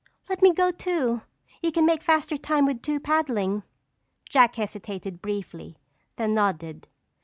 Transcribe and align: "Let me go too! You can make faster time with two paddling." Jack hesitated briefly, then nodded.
"Let 0.27 0.41
me 0.41 0.51
go 0.51 0.71
too! 0.71 1.21
You 1.61 1.71
can 1.71 1.85
make 1.85 2.01
faster 2.01 2.35
time 2.35 2.65
with 2.65 2.81
two 2.81 2.99
paddling." 2.99 3.61
Jack 4.27 4.55
hesitated 4.55 5.21
briefly, 5.21 5.77
then 6.15 6.33
nodded. 6.33 6.87